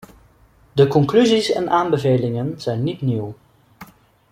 De 0.75 0.85
conclusies 0.87 1.49
en 1.51 1.69
aanbevelingen 1.69 2.61
zijn 2.61 2.83
niet 2.83 3.01
nieuw. 3.01 3.35